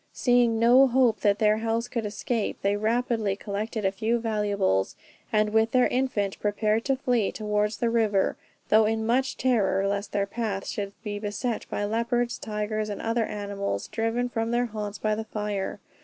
Seeing 0.13 0.57
no 0.57 0.87
hope 0.87 1.19
that 1.19 1.37
their 1.37 1.57
house 1.57 1.87
could 1.87 2.07
escape, 2.07 2.57
they 2.63 2.75
rapidly 2.75 3.35
collected 3.35 3.85
a 3.85 3.91
few 3.91 4.17
valuables, 4.17 4.95
and 5.31 5.51
with 5.51 5.73
their 5.73 5.85
infant 5.89 6.39
prepared 6.39 6.85
to 6.85 6.95
flee 6.95 7.31
towards 7.31 7.77
the 7.77 7.89
river, 7.91 8.35
though 8.69 8.85
in 8.85 9.05
much 9.05 9.37
terror 9.37 9.87
lest 9.87 10.11
their 10.11 10.25
path 10.25 10.65
should 10.65 10.93
be 11.03 11.19
beset 11.19 11.67
by 11.69 11.85
leopards, 11.85 12.39
tigers, 12.39 12.89
and 12.89 12.99
other 12.99 13.25
animals, 13.25 13.87
driven 13.89 14.27
from 14.27 14.49
their 14.49 14.65
haunts 14.65 14.97
by 14.97 15.13
the 15.13 15.25
fire. 15.25 15.79